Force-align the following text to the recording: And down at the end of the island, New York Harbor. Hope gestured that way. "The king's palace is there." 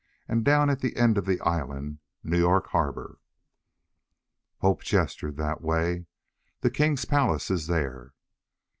And 0.27 0.43
down 0.43 0.71
at 0.71 0.79
the 0.79 0.95
end 0.95 1.15
of 1.19 1.27
the 1.27 1.39
island, 1.41 1.99
New 2.23 2.39
York 2.39 2.69
Harbor. 2.69 3.19
Hope 4.57 4.81
gestured 4.81 5.37
that 5.37 5.61
way. 5.61 6.07
"The 6.61 6.71
king's 6.71 7.05
palace 7.05 7.51
is 7.51 7.67
there." 7.67 8.15